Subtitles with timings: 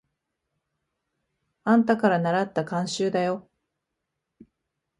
[1.63, 3.47] あんたからならった慣習だよ。